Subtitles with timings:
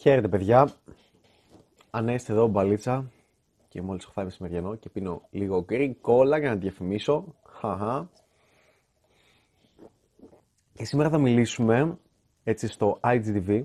[0.00, 0.72] Χαίρετε παιδιά.
[1.90, 3.10] Ανέστε εδώ μπαλίτσα
[3.68, 7.34] και μόλις έχω φάει μεσημεριανό και πίνω λίγο green cola για να διαφημίσω.
[7.46, 8.10] Χαχα.
[10.72, 11.98] Και σήμερα θα μιλήσουμε
[12.44, 13.62] έτσι στο IGTV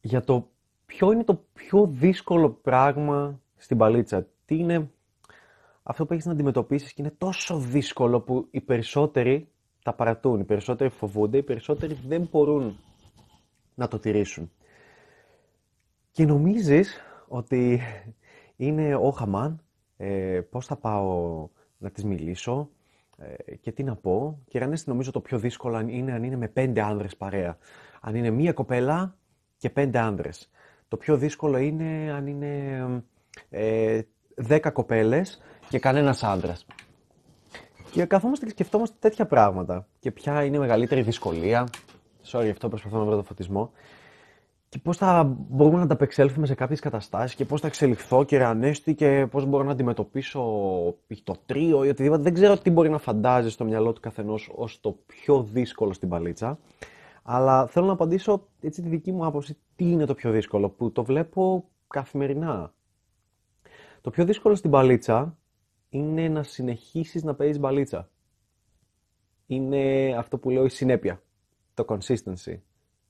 [0.00, 0.48] για το
[0.86, 4.26] ποιο είναι το πιο δύσκολο πράγμα στην μπαλίτσα.
[4.44, 4.90] Τι είναι
[5.82, 9.48] αυτό που έχεις να αντιμετωπίσεις και είναι τόσο δύσκολο που οι περισσότεροι
[9.82, 12.78] τα παρατούν, οι περισσότεροι φοβούνται, οι περισσότεροι δεν μπορούν
[13.74, 14.50] να το τηρήσουν.
[16.16, 17.80] Και νομίζεις ότι
[18.56, 19.60] είναι ο χαμάν,
[19.96, 21.48] ε, πώς θα πάω
[21.78, 22.68] να της μιλήσω
[23.18, 24.38] ε, και τι να πω.
[24.48, 27.58] Και αν νομίζω το πιο δύσκολο είναι αν είναι με πέντε άνδρες παρέα.
[28.00, 29.16] Αν είναι μία κοπέλα
[29.56, 30.50] και πέντε άνδρες.
[30.88, 32.82] Το πιο δύσκολο είναι αν είναι
[33.50, 34.00] ε,
[34.34, 36.66] δέκα κοπέλες και κανένας άνδρας.
[37.90, 39.86] Και καθόμαστε και σκεφτόμαστε τέτοια πράγματα.
[39.98, 41.68] Και ποια είναι η μεγαλύτερη δυσκολία.
[42.32, 43.72] Sorry, αυτό προσπαθώ να βρω το φωτισμό.
[44.76, 48.94] Και πώς θα μπορούμε να ανταπεξέλθουμε σε κάποιες καταστάσεις και πώς θα εξελιχθώ και ρεανέστη
[48.94, 50.40] και πώς μπορώ να αντιμετωπίσω
[51.24, 52.22] το τρίο ή οτιδήποτε.
[52.22, 56.08] Δεν ξέρω τι μπορεί να φαντάζει στο μυαλό του καθενός ως το πιο δύσκολο στην
[56.08, 56.58] παλίτσα.
[57.22, 60.92] Αλλά θέλω να απαντήσω έτσι τη δική μου άποψη τι είναι το πιο δύσκολο που
[60.92, 62.74] το βλέπω καθημερινά;
[64.00, 65.38] Το πιο δύσκολο στην παλίτσα
[65.88, 68.08] είναι να συνεχίσεις να παίζεις μπαλίτσα.
[69.46, 71.22] Είναι αυτό που λέω η συνέπεια,
[71.74, 72.58] το consistency.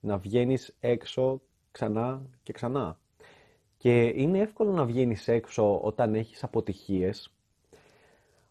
[0.01, 1.41] Να βγαίνεις έξω
[1.77, 2.99] ξανά και ξανά.
[3.77, 7.31] Και είναι εύκολο να βγαίνεις έξω όταν έχεις αποτυχίες,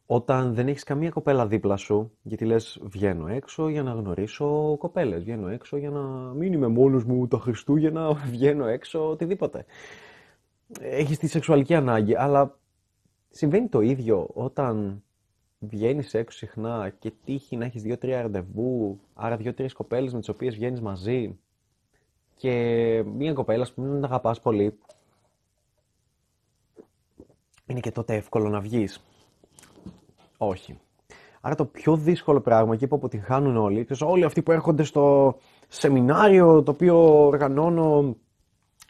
[0.06, 5.24] όταν δεν έχεις καμία κοπέλα δίπλα σου, γιατί λες βγαίνω έξω για να γνωρίσω κοπέλες,
[5.24, 6.02] βγαίνω έξω για να
[6.34, 9.66] μην είμαι μόνος μου τα Χριστούγεννα, βγαίνω έξω, οτιδήποτε.
[10.80, 12.58] Έχεις τη σεξουαλική ανάγκη, αλλά
[13.38, 15.04] Συμβαίνει το ίδιο όταν
[15.60, 20.56] βγαίνεις έξω συχνά και τύχει να έχεις δύο-τρία ραντεβού, άρα δύο-τρεις κοπέλες με τις οποίες
[20.56, 21.40] βγαίνεις μαζί
[22.36, 24.78] και μία κοπέλα, που δεν αγαπάς πολύ,
[27.66, 29.04] είναι και τότε εύκολο να βγεις.
[30.38, 30.80] Όχι.
[31.42, 35.36] Άρα το πιο δύσκολο πράγμα, και που αποτυγχάνουν όλοι, όλοι αυτοί που έρχονται στο
[35.68, 38.16] σεμινάριο το οποίο οργανώνω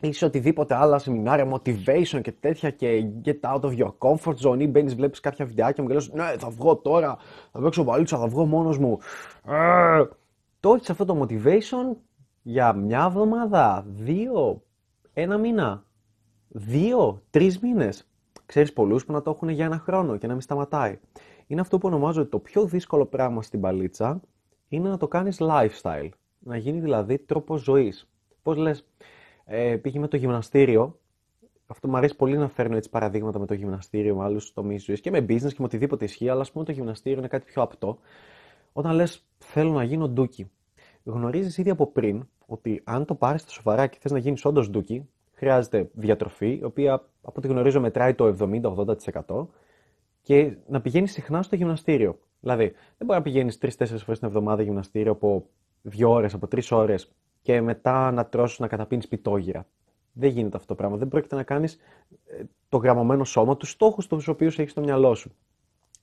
[0.02, 4.68] ή οτιδήποτε άλλα σεμινάρια, motivation και τέτοια και get out of your comfort zone ή
[4.68, 7.18] μπαίνεις, βλέπεις κάποια βιντεάκια μου και λες ναι θα βγω τώρα,
[7.52, 9.00] θα παίξω βαλίτσα, θα βγω μόνος μου.
[9.48, 10.04] Ε,
[10.60, 11.98] το έχεις αυτό το motivation
[12.48, 14.64] για μια εβδομάδα, δύο,
[15.14, 15.86] ένα μήνα,
[16.48, 18.08] δύο, τρεις μήνες.
[18.46, 21.00] Ξέρεις πολλούς που να το έχουν για ένα χρόνο και να μην σταματάει.
[21.48, 24.22] Είναι αυτό που ονομάζω ότι το πιο δύσκολο πράγμα στην παλίτσα
[24.68, 26.10] είναι να το κάνεις lifestyle.
[26.40, 28.10] Να γίνει δηλαδή τρόπος ζωής.
[28.42, 28.88] Πώς λες,
[29.46, 31.00] ε, πήγε με το γυμναστήριο.
[31.66, 35.02] Αυτό μου αρέσει πολύ να φέρνω έτσι παραδείγματα με το γυμναστήριο, με άλλους τομείς ζωής
[35.02, 37.62] και με business και με οτιδήποτε ισχύει, αλλά ας πούμε το γυμναστήριο είναι κάτι πιο
[37.62, 37.98] απτό.
[38.74, 40.52] Όταν λες, θέλω να γίνω ντούκι,
[41.04, 44.70] γνωρίζεις ήδη από πριν ότι αν το πάρεις στα σοβαρά και θες να γίνεις όντως
[44.70, 48.36] ντούκι, χρειάζεται διατροφή, η οποία από ό,τι γνωρίζω μετράει το
[49.26, 49.48] 70-80%
[50.22, 52.20] και να πηγαίνεις συχνά στο γυμναστήριο.
[52.40, 52.66] Δηλαδή,
[52.98, 55.46] δεν μπορεί να πηγαίνεις 3-4 φορές την εβδομάδα γυμναστήριο από
[55.98, 57.12] 2 ώρες, από 3 ώρες
[57.42, 59.68] και μετά να τρώσει να καταπίνεις πιτόγυρα.
[60.14, 60.98] Δεν γίνεται αυτό το πράγμα.
[60.98, 61.78] Δεν πρόκειται να κάνεις
[62.28, 65.36] ε, το γραμμωμένο σώμα, τους στόχους τους οποίους έχεις στο μυαλό σου.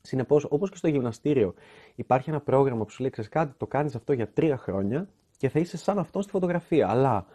[0.01, 1.55] Συνεπώς, όπως και στο γυμναστήριο,
[1.95, 5.09] υπάρχει ένα πρόγραμμα που σου λέει: Ξέρεις κάτι, το κάνεις αυτό για τρία χρόνια
[5.43, 6.89] και θα είσαι σαν αυτό στη φωτογραφία.
[6.89, 7.27] Αλλά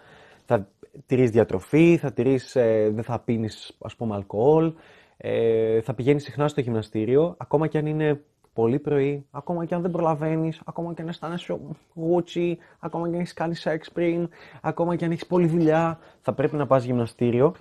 [0.45, 0.68] θα
[1.06, 4.73] τηρείς διατροφή, θα τηρείς, ε, δεν θα πίνεις, ας πούμε, αλκοόλ,
[5.18, 8.23] ε, θα πηγαίνεις συχνά στο γυμναστήριο, ακόμα και αν είναι
[8.53, 11.59] πολύ πρωί, ακόμα και αν δεν προλαβαίνεις, ακόμα και αν αισθάνεσαι
[11.94, 14.29] γούτσι, ακόμα και αν έχεις κάνει σεξ πριν,
[14.62, 17.56] ακόμα και αν έχεις πολλή δουλειά, θα πρέπει να πας γυμναστήριο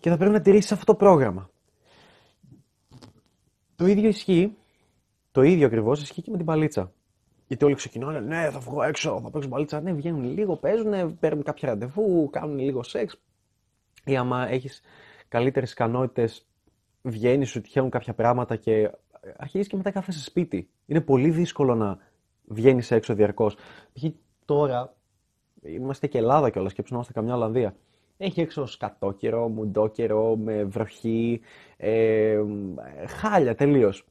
[0.00, 1.50] και θα πρέπει να τηρήσεις αυτό το πρόγραμμα.
[3.76, 4.56] Το ίδιο ισχύει,
[5.30, 6.92] το ίδιο ακριβώς ισχύει και με την παλίτσα.
[7.50, 9.80] Γιατί όλοι ξεκινάνε, ναι, θα βγω έξω, θα παίξω παλίτσα.
[9.80, 13.16] Ναι, βγαίνουν λίγο, παίζουν, παίρνουν κάποια ραντεβού, κάνουν λίγο σεξ.
[14.04, 14.80] Ή άμα έχεις
[15.28, 16.46] καλύτερες ικανότητες,
[17.02, 18.90] βγαίνεις, σου τυχαίνουν κάποια πράγματα και
[19.36, 20.68] αρχίζεις και μετά κάθεσαι σπίτι.
[20.86, 21.98] Είναι πολύ δύσκολο να
[22.44, 23.54] βγαίνεις έξω διαρκώς.
[23.92, 24.04] Π.χ.
[24.44, 24.94] τώρα
[25.62, 27.74] είμαστε και Ελλάδα κιόλας και ψωνόμαστε καμιά Ολλανδία.
[28.16, 31.40] Έχει έξω σκατό καιρό, μουντό καιρό, με βροχή,
[31.76, 32.40] ε,
[33.06, 34.04] χάλια τελείως.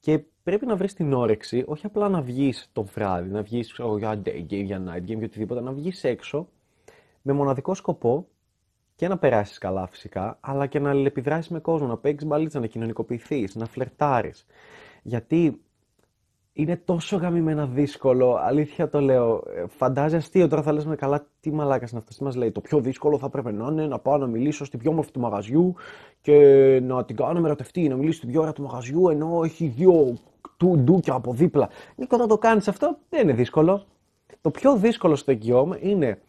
[0.00, 4.22] Και πρέπει να βρεις την όρεξη, όχι απλά να βγεις το βράδυ, να βγεις για
[4.24, 6.48] day game, για night game, για οτιδήποτε, να βγεις έξω
[7.22, 8.26] με μοναδικό σκοπό
[8.94, 12.66] και να περάσεις καλά φυσικά, αλλά και να αλληλεπιδράσεις με κόσμο, να παίξεις μπαλίτσα, να
[12.66, 14.46] κοινωνικοποιηθείς, να φλερτάρεις.
[15.02, 15.60] Γιατί
[16.52, 19.42] είναι τόσο γαμημένα δύσκολο, αλήθεια το λέω.
[19.56, 22.16] Ε, φαντάζει αστείο τώρα θα λες με καλά τι μαλάκας είναι αυτός.
[22.16, 24.78] Τι μας λέει, Το πιο δύσκολο θα πρέπει να είναι να πάω να μιλήσω στην
[24.78, 25.74] πιο όμορφη του μαγαζιού
[26.20, 26.36] και
[26.82, 30.16] να την κάνω με ρωτευτεί, να μιλήσει στην πιο ώρα του μαγαζιού ενώ έχει δύο
[30.56, 31.68] του ντούκια από δίπλα.
[31.96, 33.86] Και όταν το κάνεις αυτό δεν είναι δύσκολο.
[34.40, 36.20] Το πιο δύσκολο στο οικειό είναι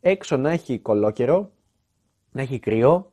[0.00, 1.50] έξω να έχει κολόκερο,
[2.32, 3.12] να έχει κρύο,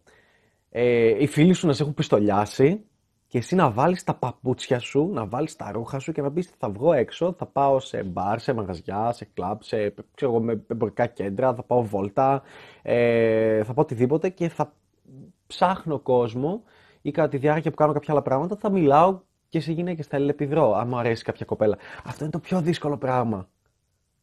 [0.70, 2.84] ε, οι φίλοι σου να σε έχουν πιστολιάσει
[3.28, 6.52] και εσύ να βάλεις τα παπούτσια σου, να βάλεις τα ρούχα σου και να πεις
[6.58, 11.06] θα βγω έξω, θα πάω σε μπαρ, σε μαγαζιά, σε κλαμπ, σε ξέρω, με εμπορικά
[11.06, 12.42] κέντρα, θα πάω βόλτα,
[12.82, 14.74] ε, θα πάω οτιδήποτε και θα
[15.48, 16.64] ψάχνω κόσμο
[17.02, 19.20] ή κατά τη διάρκεια που κάνω κάποια άλλα πράγματα θα μιλάω
[19.54, 21.78] και σε γυναίκες, θα ελεπιδρώ, αν μου αρέσει κάποια κοπέλα.
[22.04, 23.50] Αυτό είναι το πιο δύσκολο πράγμα.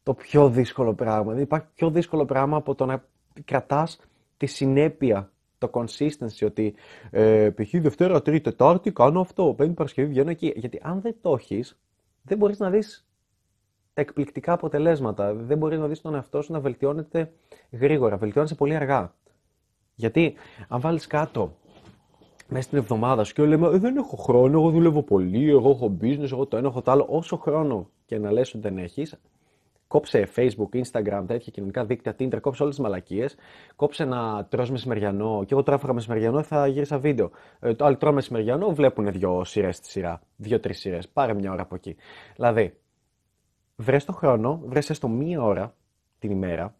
[0.03, 1.33] Το πιο δύσκολο πράγμα.
[1.33, 3.03] Δεν υπάρχει πιο δύσκολο πράγμα από το να
[3.45, 3.99] κρατάς
[4.37, 6.75] τη συνέπεια το consistency ότι
[7.11, 7.69] ε, π.χ.
[7.71, 10.53] Δευτέρα, Τρίτη, Τετάρτη κάνω αυτό, Πέμπτη Παρασκευή βγαίνω εκεί.
[10.55, 11.79] Γιατί αν δεν το έχεις,
[12.21, 13.07] δεν μπορείς να δεις
[13.93, 15.33] τα εκπληκτικά αποτελέσματα.
[15.33, 17.31] Δεν μπορείς να δεις τον εαυτό σου να βελτιώνεται
[17.71, 18.17] γρήγορα.
[18.17, 19.13] Βελτιώνεσαι πολύ αργά.
[19.95, 20.33] Γιατί
[20.67, 21.55] αν βάλεις κάτω
[22.51, 25.97] μέσα στην εβδομάδα σου και λέμε ε, δεν έχω χρόνο, εγώ δουλεύω πολύ, εγώ έχω
[26.01, 27.05] business, εγώ το ένα, έχω το άλλο.
[27.09, 29.19] Όσο χρόνο και να λες ότι δεν έχεις,
[29.87, 33.35] κόψε Facebook, Instagram, τέτοια κοινωνικά δίκτυα, Tinder, κόψε όλες τις μαλακίες.
[33.75, 35.43] Κόψε να τρως μεσημεριανό.
[35.45, 37.29] Και εγώ τώρα έφαγα μεσημεριανό, θα γύρισα βίντεο.
[37.59, 40.21] Ε, το άλλο τρώω μεσημεριανό, βλέπουν δύο σειρές στη σειρά.
[40.35, 41.09] Δύο-τρεις σειρές.
[41.09, 41.95] Πάρε μια ώρα από εκεί.
[42.35, 42.77] Δηλαδή,
[43.75, 45.75] βρες το χρόνο, βρες έστω μία ώρα
[46.19, 46.75] την ημέρα.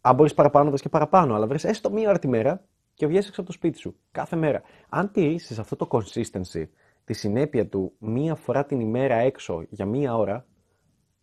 [0.00, 2.64] Αν μπορείς παραπάνω, βρες και παραπάνω, αλλά βρες έστω μία ώρα τη μέρα
[3.00, 4.62] και βγαίνει έξω από το σπίτι σου κάθε μέρα.
[4.88, 6.64] Αν τηρήσεις αυτό το consistency,
[7.04, 10.46] τη συνέπεια του μία φορά την ημέρα έξω για μία ώρα,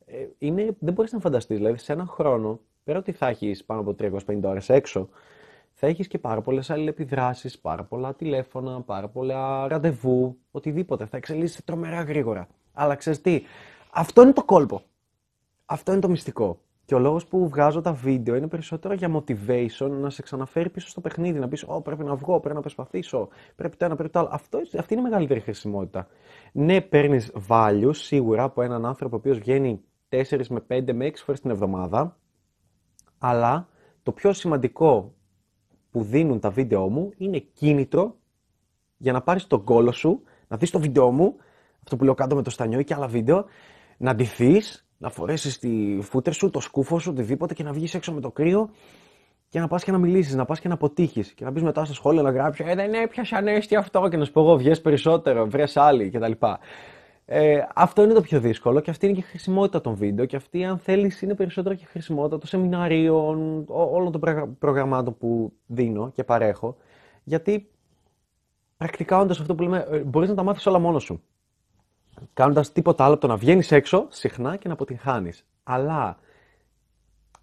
[0.06, 1.58] ε, είναι, δεν μπορείς να φανταστείς.
[1.58, 5.10] Δηλαδή, σε έναν χρόνο, πέρα ότι θα έχεις πάνω από 350 ώρες έξω,
[5.74, 11.06] θα έχεις και πάρα πολλές αλληλεπιδράσεις, πάρα πολλά τηλέφωνα, πάρα πολλά ραντεβού, οτιδήποτε.
[11.06, 12.48] Θα εξελίσσεται τρομερά γρήγορα.
[12.74, 13.42] Αλλά ξέρεις τι,
[13.92, 14.82] αυτό είναι το κόλπο.
[15.66, 16.60] Αυτό είναι το μυστικό.
[16.88, 20.88] Και ο λόγος που βγάζω τα βίντεο είναι περισσότερο για motivation να σε ξαναφέρει πίσω
[20.88, 21.40] στο παιχνίδι.
[21.40, 24.30] Να πεις: Ω, πρέπει να βγω, πρέπει να προσπαθήσω, πρέπει το ένα, πρέπει το άλλο.
[24.32, 26.08] Αυτό, αυτή είναι η μεγαλύτερη χρησιμότητα.
[26.52, 31.12] Ναι, παίρνεις value σίγουρα από έναν άνθρωπο ο οποίος βγαίνει 4 με 5 με 6
[31.16, 32.18] φορές την εβδομάδα,
[33.18, 33.68] αλλά
[34.04, 35.14] το πιο σημαντικό
[35.92, 38.16] που δίνουν τα βίντεο μου είναι κίνητρο
[38.98, 41.36] για να πάρεις τον κόλο σου, να δεις το βίντεο μου,
[41.84, 43.46] αυτό που λέω κάτω με το στανιό και άλλα βίντεο,
[43.98, 48.12] να ντυθείς, να φορέσεις τη φούτερ σου, το σκούφο σου, οτιδήποτε και να βγεις έξω
[48.12, 48.70] με το κρύο
[49.50, 51.86] και να πας και να μιλήσεις, να πας και να αποτύχεις και να μπεις μετά
[51.86, 54.82] στα σχόλια να γράψεις «Ε, δεν έπιασε ανέστη αυτό» και να σου πω εγώ «Βγες
[54.82, 56.32] περισσότερο, βρες άλλη» κτλ.
[57.26, 60.36] Ε, αυτό είναι το πιο δύσκολο και αυτή είναι και η χρησιμότητα των βίντεο και
[60.36, 66.12] αυτή αν θέλεις είναι περισσότερο και η χρησιμότητα των σεμιναρίων, όλων των προγραμμάτων που δίνω
[66.12, 66.78] και παρέχω
[67.24, 67.70] γιατί
[68.78, 71.22] πρακτικά όντως αυτό που λέμε ε, μπορείς να τα μάθεις όλα μόνος σου
[72.34, 76.18] κάνοντας τίποτα άλλο από το να βγαίνεις έξω συχνά και να αποτυγχάνεις αλλά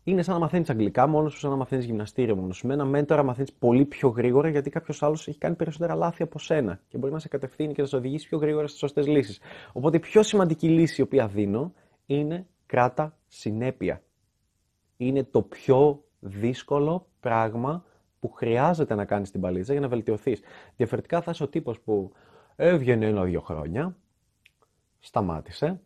[0.05, 2.67] είναι σαν να μαθαίνεις αγγλικά μόνος σου, σαν να μαθαίνεις γυμναστήριο μόνος σου.
[2.67, 6.39] Με ένα μέντορα μαθαίνεις πολύ πιο γρήγορα γιατί κάποιος άλλος έχει κάνει περισσότερα λάθη από
[6.39, 9.41] σένα και μπορεί να σε κατευθύνει και να σε οδηγήσει πιο γρήγορα στις σωστές λύσεις.
[9.73, 11.73] Οπότε η πιο σημαντική λύση η οποία δίνω
[12.07, 14.03] είναι κράτα συνέπεια.
[14.97, 17.85] Είναι το πιο δύσκολο πράγμα
[18.21, 20.41] που χρειάζεται να κάνεις την παλίτσα για να βελτιωθείς.
[20.77, 22.13] Διαφορετικά θα είσαι ο τύπος που
[22.57, 23.97] έβγαινε ένα-δύο χρόνια,
[25.07, 25.81] σταμάτησε,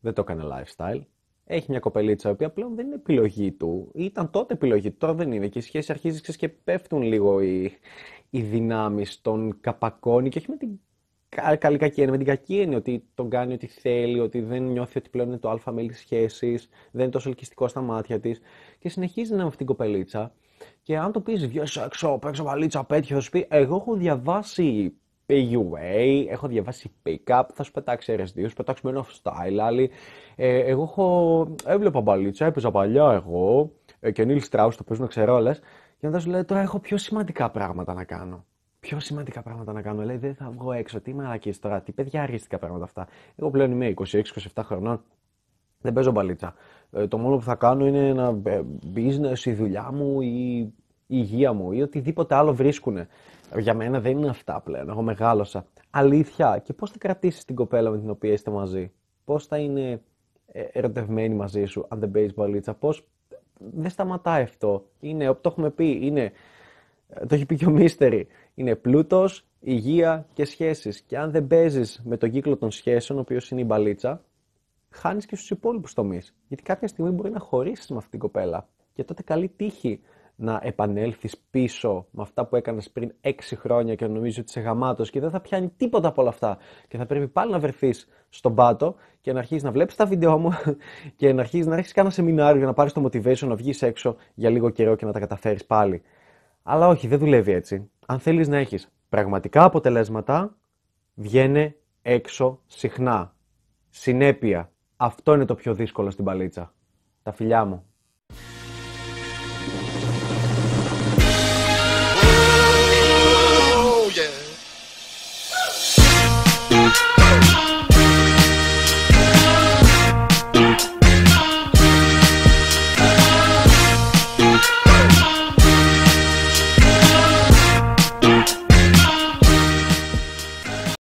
[0.00, 1.00] δεν το έκανε lifestyle,
[1.44, 3.90] έχει μια κοπελίτσα, η οποία πλέον δεν είναι επιλογή του.
[3.94, 5.48] Ήταν τότε επιλογή του, τώρα δεν είναι.
[5.48, 7.72] Και η σχέση αρχίζει και πέφτουν λίγο οι,
[8.30, 10.68] οι δυνάμεις των καπακώνει και όχι με την
[11.58, 14.98] καλή κακή έννοια, με την κακή έννοια ότι τον κάνει ό,τι θέλει, ότι δεν νιώθει
[14.98, 18.40] ότι πλέον είναι το αλφα μέλη σχέσης, δεν είναι τόσο ελκυστικό στα μάτια της.
[18.78, 20.32] Και συνεχίζει να είναι με αυτήν την κοπελίτσα.
[20.82, 24.94] Και αν το πεις, βγαίνει έξω, παίξω βαλίτσα, πέτυχε, θα σου πει, εγώ έχω διαβάσει
[25.30, 29.90] PUA, έχω διαβάσει Pickup, θα σου πετάξει RS2, σου πετάξει Men of Style, άλλοι.
[30.36, 35.54] Ε, εγώ έχω, έβλεπα μπαλίτσα, έπαιζα παλιά εγώ ε, και Neil Strauss το παίζουν ξερόλε.
[35.98, 38.44] Και μετά σου λέει τώρα έχω πιο σημαντικά πράγματα να κάνω.
[38.80, 40.02] Πιο σημαντικά πράγματα να κάνω.
[40.02, 41.00] Λέει δεν θα βγω έξω.
[41.00, 43.06] Τι μαλακίες τώρα, τι παιδιά αρίστηκα πράγματα αυτά.
[43.36, 44.22] Εγώ πλέον είμαι 26-27
[44.62, 45.02] χρονών.
[45.80, 46.54] Δεν παίζω μπαλίτσα.
[46.92, 48.60] Ε, το μόνο που θα κάνω είναι ένα ε,
[48.94, 50.72] business, η δουλειά μου ή
[51.10, 53.06] η υγεία μου ή οτιδήποτε άλλο βρίσκουν.
[53.58, 54.88] Για μένα δεν είναι αυτά πλέον.
[54.88, 55.66] Εγώ μεγάλωσα.
[55.90, 56.62] Αλήθεια.
[56.64, 58.92] Και πώς θα κρατήσεις την κοπέλα με την οποία είστε μαζί;
[59.24, 60.02] Πώς θα είναι
[60.46, 63.06] ε, ερωτευμένη μαζί σου, αν δεν παίζεις μπαλίτσα; Πώς.
[63.58, 64.86] Δεν σταματάει αυτό.
[65.00, 66.32] Είναι, το έχουμε πει, είναι.
[67.08, 68.26] Ε, το έχει πει και ο Μίστερη.
[68.54, 71.00] Είναι πλούτος, υγεία και σχέσεις.
[71.00, 74.24] Και αν δεν παίζεις με τον κύκλο των σχέσεων, ο οποίος είναι η μπαλίτσα,
[74.90, 76.34] χάνεις και στους υπόλοιπους τομείς.
[76.48, 78.68] Γιατί κάποια στιγμή μπορεί να χωρίσεις με αυτή την κοπέλα.
[78.92, 80.00] Και τότε καλή τύχη
[80.40, 84.60] να επανέλθεις πίσω με αυτά που έκανες πριν 6 χρόνια και να νομίζεις ότι είσαι
[84.60, 88.08] γαμάτος και δεν θα πιάνει τίποτα από όλα αυτά και θα πρέπει πάλι να βρεθείς
[88.28, 90.50] στον πάτο και να αρχίσεις να βλέπεις τα βίντεο μου
[91.16, 94.16] και να αρχίσεις να έχεις κάνα σεμινάριο για να πάρεις το motivation να βγεις έξω
[94.34, 96.02] για λίγο καιρό και να τα καταφέρεις πάλι.
[96.62, 97.90] Αλλά όχι, δεν δουλεύει έτσι.
[98.06, 100.56] Αν θέλεις να έχεις πραγματικά αποτελέσματα,
[101.14, 103.34] βγαίνε έξω συχνά.
[103.88, 104.72] Συνέπεια.
[104.96, 106.74] Αυτό είναι το πιο δύσκολο στην παλίτσα.
[107.22, 107.89] Τα φιλιά μου.